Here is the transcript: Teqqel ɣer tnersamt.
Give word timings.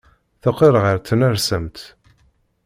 Teqqel 0.41 0.75
ɣer 0.83 0.97
tnersamt. 0.99 1.77